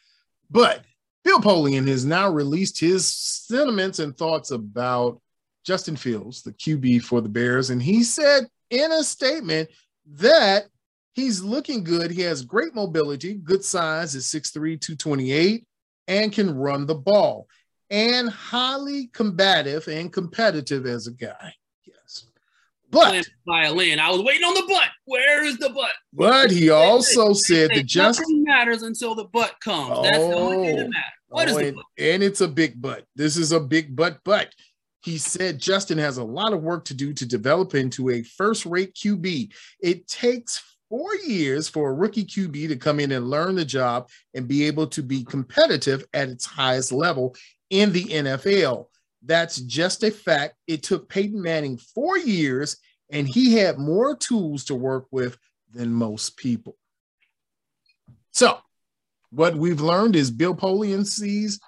But 0.49 0.83
Bill 1.23 1.39
Polian 1.39 1.88
has 1.88 2.05
now 2.05 2.29
released 2.29 2.79
his 2.79 3.07
sentiments 3.07 3.99
and 3.99 4.17
thoughts 4.17 4.51
about 4.51 5.21
Justin 5.65 5.95
Fields, 5.95 6.41
the 6.41 6.53
QB 6.53 7.03
for 7.03 7.21
the 7.21 7.29
Bears. 7.29 7.69
And 7.69 7.81
he 7.81 8.03
said 8.03 8.47
in 8.69 8.91
a 8.91 9.03
statement 9.03 9.69
that 10.13 10.65
he's 11.13 11.41
looking 11.41 11.83
good. 11.83 12.11
He 12.11 12.21
has 12.21 12.43
great 12.43 12.73
mobility, 12.73 13.35
good 13.35 13.63
size 13.63 14.15
is 14.15 14.25
6'3, 14.25 14.79
228, 14.79 15.65
and 16.07 16.31
can 16.31 16.55
run 16.55 16.85
the 16.85 16.95
ball, 16.95 17.47
and 17.89 18.29
highly 18.29 19.07
combative 19.07 19.88
and 19.88 20.11
competitive 20.11 20.85
as 20.85 21.07
a 21.07 21.11
guy. 21.11 21.53
Yes. 21.85 22.25
But 22.89 23.27
violin, 23.45 23.99
I 23.99 24.09
was 24.09 24.21
waiting 24.21 24.43
on 24.43 24.55
the 24.55 24.65
butt. 24.67 24.89
Where 25.05 25.43
is 25.43 25.57
the 25.57 25.69
butt? 25.69 25.91
But 26.13 26.51
he 26.51 26.69
also 26.69 27.33
said 27.33 27.71
that 27.71 27.85
just 27.85 28.21
matters 28.27 28.83
until 28.83 29.15
the 29.15 29.25
butt 29.25 29.55
comes. 29.63 29.91
Oh, 29.95 30.03
That's 30.03 30.17
the 30.17 30.35
only 30.35 30.67
thing 30.67 30.75
that 30.77 30.85
oh. 30.85 30.89
matters. 30.89 31.03
What 31.29 31.47
oh, 31.49 31.57
is 31.57 31.67
and, 31.67 31.77
and 31.99 32.23
it's 32.23 32.41
a 32.41 32.47
big 32.47 32.81
butt. 32.81 33.05
This 33.15 33.38
is 33.38 33.51
a 33.51 33.59
big 33.59 33.95
butt, 33.95 34.19
but 34.25 34.51
he 35.01 35.18
said 35.18 35.60
Justin 35.60 35.98
has 35.98 36.18
a 36.18 36.24
lot 36.24 36.53
of 36.53 36.62
work 36.62 36.86
to 36.86 36.94
do 36.94 37.13
to 37.13 37.25
develop 37.25 37.74
into 37.74 38.10
a 38.10 38.24
first 38.24 38.65
rate 38.65 38.94
QB. 38.94 39.53
It 39.82 40.08
takes 40.08 40.62
four 40.89 41.15
years 41.15 41.70
for 41.70 41.89
a 41.89 41.94
rookie 41.94 42.25
QB 42.25 42.68
to 42.70 42.75
come 42.75 43.00
in 43.00 43.12
and 43.12 43.29
learn 43.29 43.56
the 43.56 43.65
job 43.65 44.10
and 44.34 44.48
be 44.48 44.65
able 44.65 44.88
to 44.88 45.03
be 45.03 45.24
competitive 45.24 46.06
at 46.13 46.29
its 46.29 46.46
highest 46.46 46.91
level 46.91 47.36
in 47.70 47.91
the 47.94 48.06
NFL. 48.06 48.88
That's 49.24 49.58
just 49.58 50.03
a 50.03 50.12
fact. 50.12 50.56
It 50.68 50.84
took 50.84 51.10
Peyton 51.10 51.41
Manning 51.41 51.77
four 51.77 52.18
years, 52.18 52.77
and 53.12 53.27
he 53.27 53.53
had 53.53 53.77
more 53.77 54.15
tools 54.15 54.65
to 54.65 54.75
work 54.75 55.08
with 55.12 55.38
than 55.72 55.94
most 55.94 56.38
people. 56.38 56.75
So, 58.32 58.58
what 59.32 59.56
we've 59.56 59.82
learned 59.82 60.15
is 60.15 60.32
Bill 60.32 60.56
Polian 60.56 61.06
sees 61.06 61.60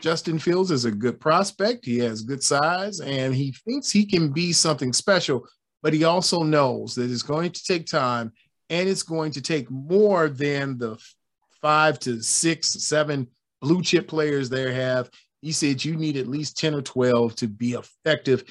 Justin 0.00 0.38
Fields 0.38 0.70
is 0.70 0.84
a 0.84 0.90
good 0.90 1.20
prospect. 1.20 1.84
He 1.84 1.98
has 1.98 2.22
good 2.22 2.42
size 2.42 3.00
and 3.00 3.34
he 3.34 3.52
thinks 3.66 3.90
he 3.90 4.04
can 4.04 4.30
be 4.30 4.52
something 4.52 4.92
special, 4.92 5.46
but 5.82 5.94
he 5.94 6.04
also 6.04 6.42
knows 6.42 6.94
that 6.94 7.10
it's 7.10 7.22
going 7.22 7.52
to 7.52 7.64
take 7.64 7.86
time 7.86 8.32
and 8.70 8.88
it's 8.88 9.02
going 9.02 9.32
to 9.32 9.40
take 9.40 9.70
more 9.70 10.28
than 10.28 10.78
the 10.78 10.98
five 11.62 11.98
to 12.00 12.20
six, 12.22 12.68
seven 12.84 13.26
blue 13.62 13.80
chip 13.82 14.06
players 14.06 14.50
there 14.50 14.72
have. 14.72 15.08
He 15.40 15.52
said 15.52 15.84
you 15.84 15.96
need 15.96 16.16
at 16.16 16.26
least 16.26 16.58
10 16.58 16.74
or 16.74 16.82
12 16.82 17.36
to 17.36 17.48
be 17.48 17.72
effective 17.72 18.44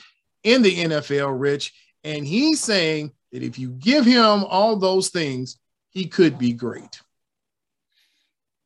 in 0.44 0.62
the 0.62 0.76
NFL, 0.76 1.40
Rich. 1.40 1.74
And 2.04 2.26
he's 2.26 2.60
saying 2.60 3.12
that 3.32 3.44
if 3.44 3.60
you 3.60 3.70
give 3.72 4.06
him 4.06 4.44
all 4.44 4.76
those 4.76 5.10
things, 5.10 5.60
he 5.92 6.06
could 6.06 6.40
be 6.40 6.54
great. 6.54 7.02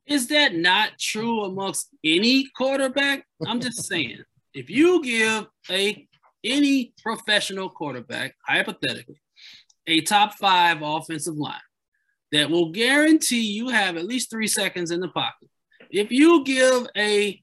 Is 0.08 0.28
that 0.28 0.56
not 0.56 0.98
true 1.00 1.44
amongst 1.44 1.90
any 2.04 2.48
quarterback? 2.56 3.26
I'm 3.46 3.60
just 3.60 3.86
saying, 3.86 4.20
if 4.54 4.70
you 4.70 5.04
give 5.04 5.48
a 5.70 6.08
any 6.44 6.94
professional 7.04 7.70
quarterback, 7.70 8.36
hypothetically, 8.48 9.20
a 9.86 10.02
top 10.02 10.34
five 10.36 10.82
offensive 10.82 11.36
line 11.36 11.60
that 12.32 12.50
will 12.50 12.72
guarantee 12.72 13.42
you 13.42 13.70
have 13.70 13.98
at 13.98 14.06
least 14.06 14.30
three 14.30 14.48
seconds 14.48 14.92
in 14.92 15.00
the 15.00 15.08
pocket. 15.10 15.50
If 15.90 16.12
you 16.12 16.44
give 16.44 16.88
a 16.96 17.42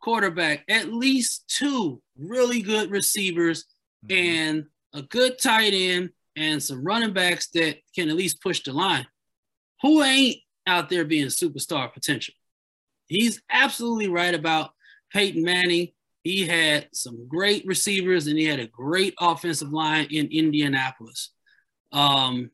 quarterback 0.00 0.64
at 0.68 0.92
least 0.92 1.44
two 1.48 2.02
really 2.18 2.60
good 2.60 2.90
receivers 2.90 3.64
mm-hmm. 4.06 4.26
and 4.26 4.64
a 4.94 5.02
good 5.02 5.38
tight 5.38 5.72
end 5.72 6.10
and 6.36 6.62
some 6.62 6.84
running 6.84 7.12
backs 7.12 7.48
that 7.54 7.76
can 7.94 8.08
at 8.08 8.16
least 8.16 8.42
push 8.42 8.62
the 8.62 8.72
line, 8.72 9.06
who 9.80 10.02
ain't 10.02 10.36
out 10.66 10.88
there 10.88 11.04
being 11.04 11.26
superstar 11.26 11.92
potential. 11.92 12.34
He's 13.06 13.40
absolutely 13.50 14.08
right 14.08 14.34
about 14.34 14.70
Peyton 15.12 15.42
Manning. 15.42 15.88
He 16.22 16.46
had 16.46 16.88
some 16.92 17.26
great 17.28 17.66
receivers 17.66 18.26
and 18.26 18.38
he 18.38 18.44
had 18.44 18.60
a 18.60 18.66
great 18.66 19.14
offensive 19.20 19.72
line 19.72 20.06
in 20.10 20.28
Indianapolis. 20.30 21.30
Um, 21.92 22.50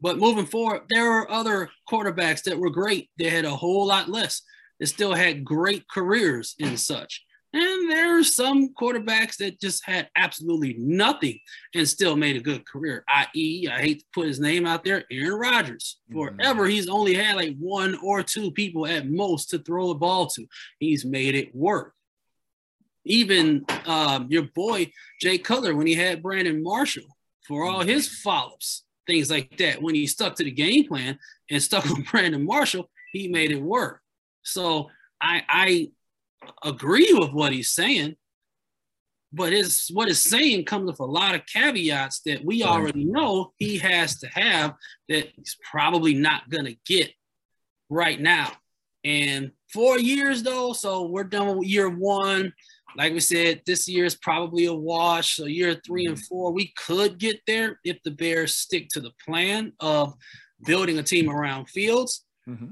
but 0.00 0.18
moving 0.18 0.46
forward, 0.46 0.82
there 0.90 1.10
were 1.10 1.30
other 1.30 1.70
quarterbacks 1.90 2.42
that 2.44 2.58
were 2.58 2.70
great. 2.70 3.10
They 3.18 3.30
had 3.30 3.44
a 3.44 3.56
whole 3.56 3.86
lot 3.86 4.08
less. 4.08 4.42
They 4.78 4.86
still 4.86 5.14
had 5.14 5.44
great 5.44 5.88
careers 5.88 6.54
and 6.60 6.78
such. 6.78 7.23
And 7.54 7.88
there 7.88 8.18
are 8.18 8.24
some 8.24 8.74
quarterbacks 8.74 9.36
that 9.36 9.60
just 9.60 9.84
had 9.86 10.08
absolutely 10.16 10.74
nothing 10.76 11.38
and 11.72 11.88
still 11.88 12.16
made 12.16 12.34
a 12.34 12.40
good 12.40 12.66
career. 12.66 13.04
I.e., 13.08 13.68
I 13.70 13.80
hate 13.80 14.00
to 14.00 14.04
put 14.12 14.26
his 14.26 14.40
name 14.40 14.66
out 14.66 14.82
there, 14.82 15.04
Aaron 15.08 15.38
Rodgers. 15.38 16.00
Mm-hmm. 16.10 16.36
Forever, 16.36 16.66
he's 16.66 16.88
only 16.88 17.14
had 17.14 17.36
like 17.36 17.54
one 17.60 17.96
or 18.02 18.24
two 18.24 18.50
people 18.50 18.88
at 18.88 19.08
most 19.08 19.50
to 19.50 19.60
throw 19.60 19.86
the 19.86 19.94
ball 19.94 20.26
to. 20.30 20.44
He's 20.80 21.04
made 21.04 21.36
it 21.36 21.54
work. 21.54 21.94
Even 23.04 23.64
um, 23.86 24.26
your 24.30 24.48
boy 24.52 24.90
Jay 25.20 25.38
Cutler, 25.38 25.76
when 25.76 25.86
he 25.86 25.94
had 25.94 26.24
Brandon 26.24 26.60
Marshall 26.60 27.06
for 27.46 27.64
all 27.64 27.80
mm-hmm. 27.80 27.88
his 27.88 28.08
follow-ups, 28.18 28.82
things 29.06 29.30
like 29.30 29.56
that, 29.58 29.80
when 29.80 29.94
he 29.94 30.08
stuck 30.08 30.34
to 30.36 30.44
the 30.44 30.50
game 30.50 30.88
plan 30.88 31.20
and 31.52 31.62
stuck 31.62 31.84
with 31.88 32.04
Brandon 32.10 32.44
Marshall, 32.44 32.90
he 33.12 33.28
made 33.28 33.52
it 33.52 33.62
work. 33.62 34.00
So 34.42 34.90
I, 35.22 35.44
I 35.48 35.90
agree 36.62 37.12
with 37.12 37.32
what 37.32 37.52
he's 37.52 37.70
saying, 37.70 38.16
but 39.32 39.52
his 39.52 39.88
what 39.92 40.08
he's 40.08 40.20
saying 40.20 40.64
comes 40.64 40.86
with 40.86 41.00
a 41.00 41.04
lot 41.04 41.34
of 41.34 41.46
caveats 41.46 42.20
that 42.22 42.44
we 42.44 42.62
already 42.62 43.04
know 43.04 43.52
he 43.58 43.78
has 43.78 44.18
to 44.20 44.28
have 44.28 44.74
that 45.08 45.28
he's 45.36 45.56
probably 45.70 46.14
not 46.14 46.48
gonna 46.50 46.74
get 46.86 47.10
right 47.90 48.20
now. 48.20 48.52
And 49.04 49.50
four 49.72 49.98
years 49.98 50.42
though, 50.42 50.72
so 50.72 51.06
we're 51.06 51.24
done 51.24 51.58
with 51.58 51.68
year 51.68 51.90
one. 51.90 52.52
Like 52.96 53.12
we 53.12 53.20
said, 53.20 53.62
this 53.66 53.88
year 53.88 54.04
is 54.04 54.14
probably 54.14 54.66
a 54.66 54.74
wash. 54.74 55.36
So 55.36 55.46
year 55.46 55.80
three 55.84 56.06
and 56.06 56.18
four, 56.26 56.52
we 56.52 56.72
could 56.76 57.18
get 57.18 57.40
there 57.46 57.80
if 57.84 58.00
the 58.04 58.12
Bears 58.12 58.54
stick 58.54 58.88
to 58.90 59.00
the 59.00 59.10
plan 59.26 59.72
of 59.80 60.14
building 60.64 60.98
a 60.98 61.02
team 61.02 61.28
around 61.28 61.68
Fields. 61.68 62.24
Mm-hmm 62.48 62.66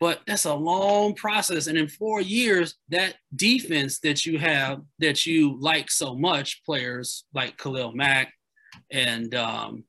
but 0.00 0.20
that's 0.26 0.44
a 0.44 0.54
long 0.54 1.14
process. 1.14 1.66
And 1.66 1.76
in 1.76 1.88
four 1.88 2.20
years, 2.20 2.76
that 2.90 3.16
defense 3.34 3.98
that 4.00 4.24
you 4.24 4.38
have 4.38 4.82
that 5.00 5.26
you 5.26 5.58
like 5.60 5.90
so 5.90 6.14
much, 6.14 6.62
players 6.64 7.24
like 7.34 7.56
Khalil 7.56 7.92
Mack 7.92 8.32
and 8.90 9.34
um, 9.34 9.84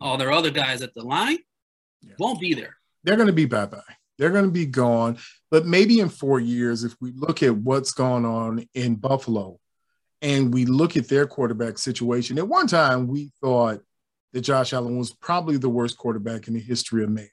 all 0.00 0.16
their 0.16 0.32
other 0.32 0.50
guys 0.50 0.82
at 0.82 0.94
the 0.94 1.02
line, 1.02 1.38
yeah. 2.02 2.14
won't 2.18 2.40
be 2.40 2.54
there. 2.54 2.76
They're 3.02 3.16
going 3.16 3.26
to 3.26 3.32
be 3.32 3.46
bye 3.46 3.66
bye. 3.66 3.80
They're 4.18 4.30
going 4.30 4.44
to 4.44 4.50
be 4.50 4.66
gone. 4.66 5.18
But 5.50 5.66
maybe 5.66 6.00
in 6.00 6.08
four 6.08 6.38
years, 6.38 6.84
if 6.84 6.94
we 7.00 7.12
look 7.12 7.42
at 7.42 7.56
what's 7.56 7.92
going 7.92 8.24
on 8.24 8.66
in 8.74 8.94
Buffalo 8.96 9.58
and 10.22 10.52
we 10.52 10.66
look 10.66 10.96
at 10.96 11.08
their 11.08 11.26
quarterback 11.26 11.78
situation, 11.78 12.38
at 12.38 12.46
one 12.46 12.66
time 12.66 13.08
we 13.08 13.32
thought 13.40 13.80
that 14.32 14.42
Josh 14.42 14.72
Allen 14.72 14.98
was 14.98 15.12
probably 15.12 15.56
the 15.56 15.70
worst 15.70 15.96
quarterback 15.96 16.46
in 16.46 16.54
the 16.54 16.60
history 16.60 17.02
of 17.02 17.10
man. 17.10 17.28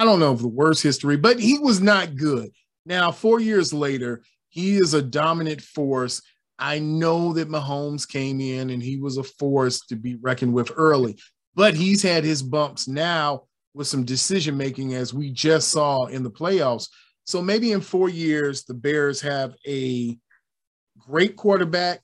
I 0.00 0.04
don't 0.04 0.18
know 0.18 0.32
if 0.32 0.40
the 0.40 0.48
worst 0.48 0.82
history, 0.82 1.18
but 1.18 1.38
he 1.38 1.58
was 1.58 1.82
not 1.82 2.16
good. 2.16 2.52
Now, 2.86 3.12
four 3.12 3.38
years 3.38 3.70
later, 3.70 4.22
he 4.48 4.76
is 4.76 4.94
a 4.94 5.02
dominant 5.02 5.60
force. 5.60 6.22
I 6.58 6.78
know 6.78 7.34
that 7.34 7.50
Mahomes 7.50 8.08
came 8.08 8.40
in 8.40 8.70
and 8.70 8.82
he 8.82 8.96
was 8.96 9.18
a 9.18 9.22
force 9.22 9.84
to 9.88 9.96
be 9.96 10.14
reckoned 10.14 10.54
with 10.54 10.72
early, 10.74 11.18
but 11.54 11.74
he's 11.74 12.02
had 12.02 12.24
his 12.24 12.42
bumps 12.42 12.88
now 12.88 13.42
with 13.74 13.88
some 13.88 14.06
decision 14.06 14.56
making, 14.56 14.94
as 14.94 15.12
we 15.12 15.32
just 15.32 15.68
saw 15.68 16.06
in 16.06 16.22
the 16.22 16.30
playoffs. 16.30 16.88
So 17.24 17.42
maybe 17.42 17.72
in 17.72 17.82
four 17.82 18.08
years, 18.08 18.64
the 18.64 18.72
Bears 18.72 19.20
have 19.20 19.54
a 19.68 20.18
great 20.98 21.36
quarterback 21.36 22.00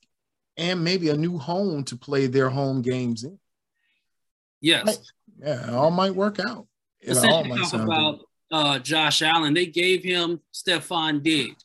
and 0.59 0.85
maybe 0.85 1.09
a 1.09 1.17
new 1.17 1.39
home 1.39 1.83
to 1.85 1.97
play 1.97 2.27
their 2.27 2.51
home 2.51 2.83
games 2.83 3.25
in. 3.25 3.39
Yes. 4.61 4.99
Yeah, 5.39 5.71
all 5.73 5.91
might 5.91 6.15
work 6.15 6.39
out 6.39 6.67
essentially 7.03 7.61
talk 7.61 7.75
about 7.75 8.21
uh, 8.51 8.79
Josh 8.79 9.23
Allen. 9.23 9.55
They 9.55 9.67
gave 9.67 10.03
him 10.03 10.41
Stefon 10.55 11.23
Diggs, 11.23 11.65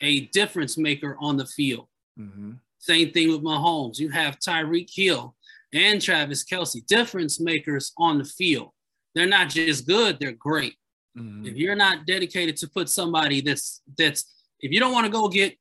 a 0.00 0.26
difference 0.26 0.76
maker 0.76 1.16
on 1.20 1.36
the 1.36 1.46
field. 1.46 1.86
Mm-hmm. 2.18 2.52
Same 2.78 3.10
thing 3.10 3.30
with 3.30 3.42
Mahomes. 3.42 3.98
You 3.98 4.10
have 4.10 4.38
Tyreek 4.38 4.90
Hill 4.92 5.34
and 5.72 6.00
Travis 6.00 6.44
Kelce, 6.44 6.86
difference 6.86 7.40
makers 7.40 7.92
on 7.98 8.18
the 8.18 8.24
field. 8.24 8.70
They're 9.14 9.26
not 9.26 9.48
just 9.48 9.86
good; 9.86 10.18
they're 10.20 10.32
great. 10.32 10.74
Mm-hmm. 11.16 11.46
If 11.46 11.56
you're 11.56 11.76
not 11.76 12.06
dedicated 12.06 12.56
to 12.58 12.68
put 12.68 12.88
somebody 12.88 13.40
that's 13.40 13.82
that's 13.96 14.32
if 14.60 14.70
you 14.72 14.80
don't 14.80 14.92
want 14.92 15.06
to 15.06 15.12
go 15.12 15.28
get 15.28 15.56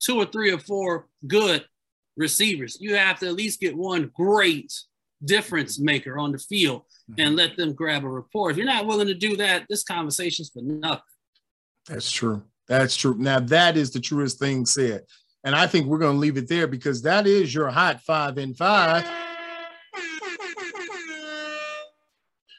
two 0.00 0.16
or 0.16 0.26
three 0.26 0.52
or 0.52 0.58
four 0.58 1.06
good 1.26 1.64
receivers, 2.16 2.78
you 2.80 2.94
have 2.96 3.18
to 3.20 3.26
at 3.26 3.34
least 3.34 3.60
get 3.60 3.76
one 3.76 4.10
great 4.14 4.72
difference 5.24 5.78
maker 5.78 6.18
on 6.18 6.32
the 6.32 6.38
field 6.38 6.82
mm-hmm. 7.10 7.20
and 7.20 7.36
let 7.36 7.56
them 7.56 7.72
grab 7.72 8.04
a 8.04 8.08
report. 8.08 8.52
If 8.52 8.56
you're 8.58 8.66
not 8.66 8.86
willing 8.86 9.06
to 9.06 9.14
do 9.14 9.36
that, 9.36 9.66
this 9.68 9.82
conversation's 9.82 10.50
for 10.50 10.62
nothing. 10.62 11.02
That's 11.88 12.10
true. 12.10 12.42
That's 12.68 12.96
true. 12.96 13.16
Now 13.18 13.40
that 13.40 13.76
is 13.76 13.92
the 13.92 14.00
truest 14.00 14.38
thing 14.38 14.66
said. 14.66 15.02
And 15.44 15.54
I 15.54 15.68
think 15.68 15.86
we're 15.86 15.98
going 15.98 16.16
to 16.16 16.20
leave 16.20 16.36
it 16.36 16.48
there 16.48 16.66
because 16.66 17.02
that 17.02 17.26
is 17.26 17.54
your 17.54 17.68
hot 17.68 18.00
five 18.00 18.36
and 18.38 18.56
five. 18.56 19.06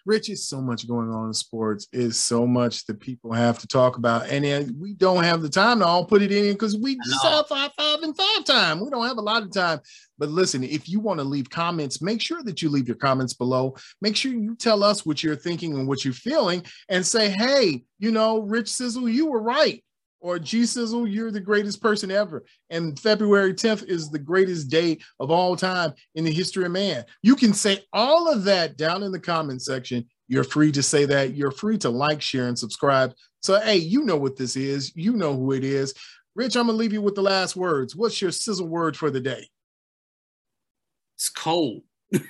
Rich, 0.08 0.30
is 0.30 0.48
so 0.48 0.62
much 0.62 0.88
going 0.88 1.12
on 1.12 1.28
in 1.28 1.34
sports. 1.34 1.88
Is 1.92 2.18
so 2.18 2.48
much 2.48 2.86
that 2.86 3.02
people 3.02 3.34
have 3.34 3.60
to 3.60 3.68
talk 3.68 3.98
about, 3.98 4.28
and 4.30 4.74
we 4.80 4.94
don't 4.94 5.26
have 5.26 5.42
the 5.42 5.50
time 5.50 5.80
to 5.80 5.86
all 5.86 6.06
put 6.06 6.22
it 6.22 6.32
in 6.32 6.54
because 6.54 6.78
we 6.78 6.98
just 7.04 7.24
have 7.24 7.48
five, 7.48 7.72
five, 7.78 8.00
and 8.02 8.16
five 8.16 8.46
time. 8.46 8.80
We 8.80 8.90
don't 8.90 9.06
have 9.06 9.18
a 9.18 9.22
lot 9.22 9.44
of 9.44 9.52
time. 9.52 9.80
But 10.18 10.30
listen, 10.30 10.64
if 10.64 10.88
you 10.88 11.02
want 11.02 11.20
to 11.20 11.26
leave 11.26 11.50
comments, 11.50 12.02
make 12.02 12.22
sure 12.22 12.42
that 12.44 12.62
you 12.62 12.70
leave 12.70 12.88
your 12.88 12.96
comments 12.96 13.34
below. 13.34 13.76
Make 14.02 14.16
sure 14.16 14.32
you 14.32 14.56
tell 14.56 14.82
us 14.82 15.06
what 15.06 15.22
you're 15.22 15.36
thinking 15.36 15.74
and 15.74 15.88
what 15.88 16.06
you're 16.06 16.14
feeling, 16.14 16.64
and 16.88 17.06
say, 17.06 17.30
hey, 17.30 17.84
you 18.00 18.12
know, 18.12 18.40
Rich 18.40 18.70
Sizzle, 18.70 19.10
you 19.10 19.28
were 19.28 19.42
right 19.42 19.84
or 20.20 20.40
G 20.40 20.66
Sizzle, 20.66 21.02
oh, 21.02 21.06
you're 21.06 21.32
the 21.32 21.40
greatest 21.40 21.82
person 21.82 22.12
ever. 22.12 22.44
And 22.70 23.00
February 23.00 23.54
10th 23.54 23.88
is 23.88 24.10
the 24.10 24.20
greatest 24.20 24.70
day 24.70 24.98
of 25.20 25.30
all 25.30 25.56
time 25.56 25.94
in 26.16 26.24
the 26.24 26.32
history 26.32 26.66
of 26.66 26.72
man. 26.72 27.06
You 27.22 27.36
can 27.36 27.54
say 27.54 27.84
all 27.94 28.32
of 28.32 28.44
that 28.46 28.78
down 28.78 29.04
in 29.04 29.12
the 29.12 29.20
comment 29.20 29.62
section. 29.62 30.06
You're 30.28 30.44
free 30.44 30.72
to 30.74 30.84
say 30.84 31.06
that. 31.06 31.36
You're 31.36 31.52
free 31.52 31.78
to 31.80 31.90
like, 31.90 32.22
share, 32.22 32.48
and 32.48 32.58
subscribe. 32.58 33.14
So, 33.42 33.60
hey, 33.62 33.78
you 33.78 34.04
know 34.04 34.18
what 34.18 34.36
this 34.36 34.56
is. 34.56 34.96
You 34.96 35.14
know 35.14 35.36
who 35.36 35.54
it 35.54 35.64
is. 35.64 35.94
Rich, 36.36 36.56
I'm 36.56 36.68
going 36.68 36.76
to 36.76 36.80
leave 36.80 36.94
you 36.94 37.02
with 37.02 37.16
the 37.16 37.22
last 37.22 37.56
words. 37.56 37.96
What's 37.96 38.22
your 38.22 38.32
sizzle 38.32 38.68
word 38.68 38.98
for 38.98 39.10
the 39.10 39.22
day? 39.22 39.48
It's 41.16 41.30
cold. 41.30 41.84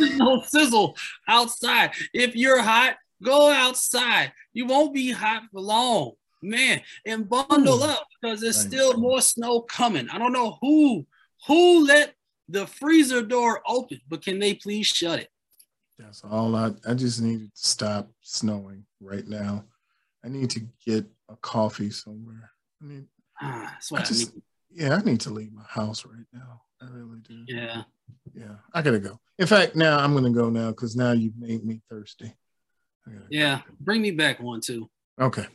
no 0.00 0.42
sizzle 0.46 0.96
outside. 1.28 1.92
If 2.12 2.34
you're 2.34 2.62
hot, 2.62 2.96
go 3.22 3.50
outside. 3.50 4.32
You 4.52 4.66
won't 4.66 4.94
be 4.94 5.12
hot 5.12 5.42
for 5.52 5.60
long 5.60 6.12
man, 6.42 6.80
and 7.06 7.28
bundle 7.28 7.80
Ooh. 7.80 7.84
up 7.84 8.06
because 8.20 8.40
there's 8.40 8.60
still 8.60 8.96
more 8.96 9.20
snow 9.20 9.60
coming. 9.60 10.08
I 10.10 10.18
don't 10.18 10.32
know 10.32 10.58
who 10.60 11.06
who 11.46 11.86
let 11.86 12.14
the 12.48 12.66
freezer 12.66 13.22
door 13.22 13.62
open, 13.66 14.00
but 14.08 14.22
can 14.22 14.38
they 14.38 14.54
please 14.54 14.86
shut 14.86 15.20
it? 15.20 15.28
That's 15.98 16.22
all 16.24 16.54
I 16.56 16.72
I 16.86 16.94
just 16.94 17.20
need 17.20 17.40
to 17.40 17.50
stop 17.54 18.10
snowing 18.20 18.84
right 19.00 19.26
now. 19.26 19.64
I 20.24 20.28
need 20.28 20.50
to 20.50 20.60
get 20.84 21.06
a 21.28 21.36
coffee 21.36 21.90
somewhere. 21.90 22.50
I 22.80 22.84
mean, 22.84 23.08
Ah, 23.40 23.70
that's 23.72 23.90
what 23.90 24.00
I 24.00 24.04
I, 24.04 24.06
just, 24.06 24.34
need. 24.34 24.42
yeah, 24.72 24.94
I 24.96 25.02
need 25.02 25.20
to 25.22 25.30
leave 25.30 25.52
my 25.52 25.64
house 25.68 26.04
right 26.04 26.26
now. 26.32 26.62
I 26.80 26.86
really 26.90 27.20
do. 27.20 27.44
Yeah. 27.46 27.82
Yeah, 28.34 28.56
I 28.74 28.82
gotta 28.82 28.98
go. 29.00 29.20
In 29.38 29.46
fact, 29.46 29.74
now 29.76 29.98
I'm 29.98 30.14
gonna 30.14 30.30
go 30.30 30.50
now 30.50 30.70
because 30.70 30.94
now 30.96 31.12
you've 31.12 31.36
made 31.38 31.64
me 31.64 31.80
thirsty. 31.88 32.34
Yeah. 33.30 33.62
Bring 33.80 34.00
me 34.02 34.12
back 34.12 34.40
one 34.40 34.60
too. 34.60 34.88
Okay. 35.20 35.46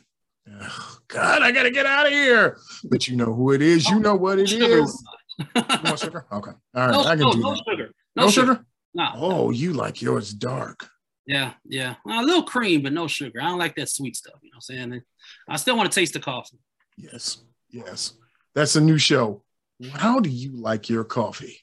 Yeah. 0.48 0.68
God, 1.08 1.42
I 1.42 1.52
gotta 1.52 1.70
get 1.70 1.86
out 1.86 2.06
of 2.06 2.12
here. 2.12 2.58
But 2.84 3.08
you 3.08 3.16
know 3.16 3.32
who 3.32 3.52
it 3.52 3.62
is. 3.62 3.88
You 3.88 3.96
oh, 3.96 4.00
know 4.00 4.14
what 4.14 4.38
it 4.38 4.48
Sugar. 4.48 4.78
is. 4.82 5.04
You 5.54 5.62
want 5.84 5.98
sugar? 6.00 6.26
Okay. 6.32 6.50
All 6.50 6.86
right. 6.86 6.90
no, 6.90 7.00
I 7.04 7.10
can 7.14 7.20
no, 7.20 7.32
do 7.32 7.40
no 7.40 7.50
that. 7.54 7.64
sugar. 7.68 7.90
No, 8.16 8.28
sugar? 8.28 8.64
No. 8.94 9.08
Oh, 9.14 9.50
you 9.50 9.72
like 9.72 10.02
yours 10.02 10.32
dark. 10.32 10.88
Yeah, 11.26 11.52
yeah. 11.64 11.94
Well, 12.04 12.24
a 12.24 12.26
little 12.26 12.42
cream, 12.42 12.82
but 12.82 12.92
no 12.92 13.06
sugar. 13.06 13.40
I 13.40 13.44
don't 13.44 13.58
like 13.58 13.76
that 13.76 13.88
sweet 13.88 14.16
stuff. 14.16 14.40
You 14.42 14.50
know 14.50 14.56
what 14.56 14.74
I'm 14.74 14.90
saying? 14.90 15.02
I 15.48 15.56
still 15.56 15.76
want 15.76 15.92
to 15.92 15.94
taste 15.94 16.14
the 16.14 16.20
coffee. 16.20 16.58
Yes. 16.96 17.38
Yes. 17.70 18.14
That's 18.54 18.74
a 18.76 18.80
new 18.80 18.98
show. 18.98 19.44
How 19.92 20.18
do 20.18 20.28
you 20.30 20.56
like 20.56 20.88
your 20.90 21.04
coffee? 21.04 21.58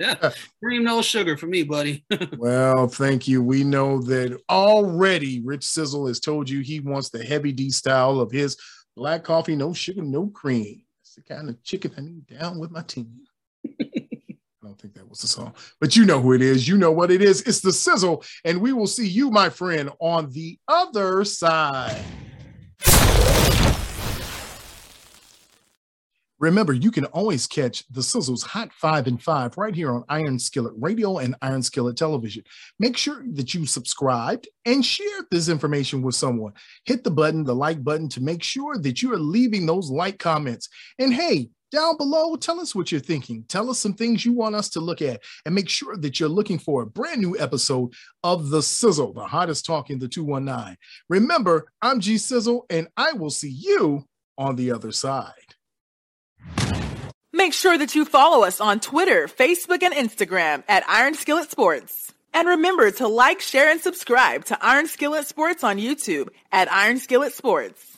Yeah. 0.00 0.32
cream, 0.64 0.82
no 0.82 1.02
sugar 1.02 1.36
for 1.36 1.46
me, 1.46 1.62
buddy. 1.62 2.04
Well, 2.38 2.88
thank 2.88 3.28
you. 3.28 3.42
We 3.42 3.64
know 3.64 4.00
that 4.02 4.40
already 4.48 5.42
Rich 5.42 5.64
Sizzle 5.64 6.06
has 6.06 6.20
told 6.20 6.48
you 6.48 6.60
he 6.60 6.80
wants 6.80 7.10
the 7.10 7.22
heavy 7.22 7.52
D 7.52 7.70
style 7.70 8.18
of 8.20 8.32
his 8.32 8.56
black 8.96 9.24
coffee, 9.24 9.54
no 9.54 9.74
sugar, 9.74 10.02
no 10.02 10.28
cream. 10.28 10.82
That's 11.02 11.14
the 11.16 11.22
kind 11.22 11.50
of 11.50 11.62
chicken 11.62 11.92
I 11.98 12.00
need 12.00 12.26
down 12.26 12.58
with 12.58 12.70
my 12.70 12.82
team. 12.82 13.20
I 13.80 13.86
don't 14.62 14.80
think 14.80 14.94
that 14.94 15.08
was 15.08 15.20
the 15.20 15.28
song, 15.28 15.54
but 15.80 15.96
you 15.96 16.06
know 16.06 16.20
who 16.20 16.32
it 16.32 16.40
is. 16.40 16.66
You 16.66 16.78
know 16.78 16.92
what 16.92 17.10
it 17.10 17.20
is. 17.20 17.42
It's 17.42 17.60
the 17.60 17.72
Sizzle, 17.72 18.24
and 18.44 18.60
we 18.60 18.72
will 18.72 18.86
see 18.86 19.06
you, 19.06 19.30
my 19.30 19.50
friend, 19.50 19.90
on 20.00 20.30
the 20.30 20.58
other 20.66 21.24
side. 21.24 22.02
Remember, 26.40 26.72
you 26.72 26.90
can 26.90 27.04
always 27.06 27.46
catch 27.46 27.86
the 27.90 28.02
Sizzle's 28.02 28.42
Hot 28.42 28.72
Five 28.72 29.06
and 29.06 29.22
Five 29.22 29.58
right 29.58 29.74
here 29.74 29.92
on 29.92 30.04
Iron 30.08 30.38
Skillet 30.38 30.72
Radio 30.78 31.18
and 31.18 31.36
Iron 31.42 31.62
Skillet 31.62 31.98
Television. 31.98 32.42
Make 32.78 32.96
sure 32.96 33.22
that 33.34 33.52
you 33.52 33.66
subscribed 33.66 34.48
and 34.64 34.82
share 34.82 35.26
this 35.30 35.50
information 35.50 36.00
with 36.00 36.14
someone. 36.14 36.54
Hit 36.86 37.04
the 37.04 37.10
button, 37.10 37.44
the 37.44 37.54
like 37.54 37.84
button, 37.84 38.08
to 38.08 38.22
make 38.22 38.42
sure 38.42 38.78
that 38.78 39.02
you 39.02 39.12
are 39.12 39.18
leaving 39.18 39.66
those 39.66 39.90
like 39.90 40.18
comments. 40.18 40.70
And 40.98 41.12
hey, 41.12 41.50
down 41.70 41.98
below, 41.98 42.34
tell 42.36 42.58
us 42.58 42.74
what 42.74 42.90
you're 42.90 43.02
thinking. 43.02 43.44
Tell 43.46 43.68
us 43.68 43.78
some 43.78 43.92
things 43.92 44.24
you 44.24 44.32
want 44.32 44.54
us 44.54 44.70
to 44.70 44.80
look 44.80 45.02
at, 45.02 45.22
and 45.44 45.54
make 45.54 45.68
sure 45.68 45.98
that 45.98 46.18
you're 46.18 46.28
looking 46.30 46.58
for 46.58 46.82
a 46.82 46.86
brand 46.86 47.20
new 47.20 47.38
episode 47.38 47.92
of 48.24 48.48
The 48.48 48.62
Sizzle, 48.62 49.12
the 49.12 49.24
hottest 49.24 49.66
talk 49.66 49.90
in 49.90 49.98
the 49.98 50.08
219. 50.08 50.76
Remember, 51.10 51.70
I'm 51.82 52.00
G 52.00 52.16
Sizzle, 52.16 52.64
and 52.70 52.88
I 52.96 53.12
will 53.12 53.30
see 53.30 53.50
you 53.50 54.06
on 54.38 54.56
the 54.56 54.72
other 54.72 54.90
side. 54.90 55.49
Make 57.32 57.52
sure 57.52 57.78
that 57.78 57.94
you 57.94 58.04
follow 58.04 58.44
us 58.44 58.60
on 58.60 58.80
Twitter, 58.80 59.28
Facebook, 59.28 59.84
and 59.84 59.94
Instagram 59.94 60.64
at 60.68 60.82
Iron 60.88 61.14
Skillet 61.14 61.48
Sports. 61.48 62.12
And 62.34 62.48
remember 62.48 62.90
to 62.92 63.06
like, 63.06 63.40
share, 63.40 63.70
and 63.70 63.80
subscribe 63.80 64.46
to 64.46 64.58
Iron 64.60 64.88
Skillet 64.88 65.26
Sports 65.26 65.62
on 65.62 65.78
YouTube 65.78 66.30
at 66.50 66.70
Iron 66.72 66.98
Skillet 66.98 67.32
Sports. 67.32 67.89